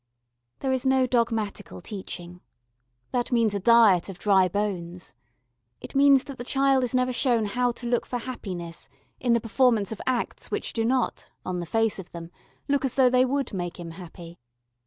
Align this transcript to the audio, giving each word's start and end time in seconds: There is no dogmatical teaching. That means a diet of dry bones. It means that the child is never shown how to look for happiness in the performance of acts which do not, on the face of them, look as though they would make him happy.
There 0.61 0.73
is 0.73 0.83
no 0.83 1.05
dogmatical 1.05 1.79
teaching. 1.79 2.41
That 3.11 3.31
means 3.31 3.53
a 3.53 3.59
diet 3.59 4.09
of 4.09 4.17
dry 4.17 4.47
bones. 4.47 5.13
It 5.79 5.93
means 5.93 6.23
that 6.23 6.39
the 6.39 6.43
child 6.43 6.83
is 6.83 6.95
never 6.95 7.13
shown 7.13 7.45
how 7.45 7.71
to 7.73 7.85
look 7.85 8.07
for 8.07 8.17
happiness 8.17 8.89
in 9.19 9.33
the 9.33 9.39
performance 9.39 9.91
of 9.91 10.01
acts 10.07 10.49
which 10.49 10.73
do 10.73 10.83
not, 10.85 11.29
on 11.45 11.59
the 11.59 11.67
face 11.67 11.99
of 11.99 12.11
them, 12.13 12.31
look 12.67 12.83
as 12.83 12.95
though 12.95 13.11
they 13.11 13.25
would 13.25 13.53
make 13.53 13.79
him 13.79 13.91
happy. 13.91 14.39